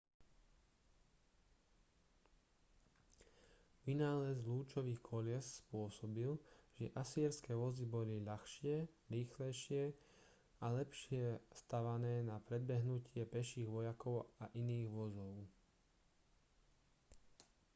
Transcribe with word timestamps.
vynález 3.87 4.37
lúčových 4.51 4.97
kolies 5.09 5.47
spôsobil 5.61 6.31
že 6.77 6.89
asýrske 7.01 7.51
vozy 7.63 7.85
boli 7.95 8.15
ľahšie 8.29 8.75
rýchlejšie 9.15 9.83
a 10.57 10.65
lepšie 10.79 11.23
stavané 11.61 12.13
na 12.31 12.37
predbehnutie 12.49 13.21
peších 13.33 13.67
vojakov 13.75 14.17
a 14.43 14.49
iných 14.61 14.87
vozov 14.97 15.33